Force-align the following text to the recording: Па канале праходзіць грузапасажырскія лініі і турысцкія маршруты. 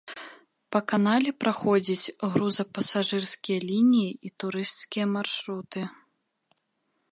Па 0.75 0.79
канале 0.91 1.31
праходзіць 1.43 2.13
грузапасажырскія 2.35 3.59
лініі 3.69 4.09
і 4.29 4.33
турысцкія 4.45 5.05
маршруты. 5.15 5.81